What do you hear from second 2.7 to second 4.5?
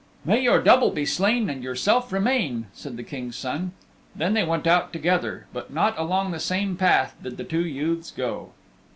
said the King's Son. Then they